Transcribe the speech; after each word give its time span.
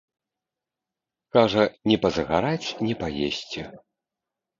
Кажа, 1.35 1.65
ні 1.91 1.97
пазагараць, 2.05 2.67
ні 2.87 2.93
паесці. 3.03 3.61